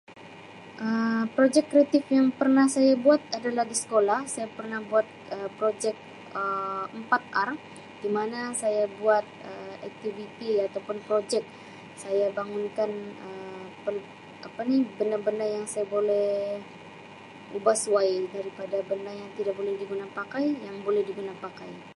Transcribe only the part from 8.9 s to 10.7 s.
buat Um aktiviti